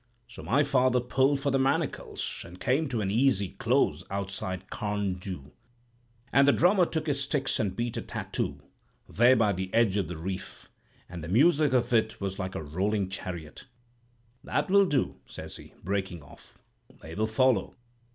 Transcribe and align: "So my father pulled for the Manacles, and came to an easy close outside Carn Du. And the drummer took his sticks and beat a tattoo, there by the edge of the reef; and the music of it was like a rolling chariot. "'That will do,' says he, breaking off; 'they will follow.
"So 0.27 0.41
my 0.41 0.63
father 0.63 0.99
pulled 0.99 1.41
for 1.41 1.51
the 1.51 1.59
Manacles, 1.59 2.41
and 2.43 2.59
came 2.59 2.89
to 2.89 3.01
an 3.01 3.11
easy 3.11 3.49
close 3.49 4.03
outside 4.09 4.67
Carn 4.71 5.19
Du. 5.19 5.51
And 6.33 6.47
the 6.47 6.51
drummer 6.53 6.87
took 6.87 7.05
his 7.05 7.21
sticks 7.21 7.59
and 7.59 7.75
beat 7.75 7.97
a 7.97 8.01
tattoo, 8.01 8.63
there 9.07 9.35
by 9.35 9.53
the 9.53 9.71
edge 9.75 9.97
of 9.97 10.07
the 10.07 10.17
reef; 10.17 10.71
and 11.07 11.23
the 11.23 11.27
music 11.27 11.71
of 11.71 11.93
it 11.93 12.19
was 12.19 12.39
like 12.39 12.55
a 12.55 12.63
rolling 12.63 13.09
chariot. 13.09 13.65
"'That 14.43 14.71
will 14.71 14.87
do,' 14.87 15.17
says 15.27 15.57
he, 15.57 15.75
breaking 15.83 16.23
off; 16.23 16.57
'they 17.03 17.13
will 17.13 17.27
follow. 17.27 17.75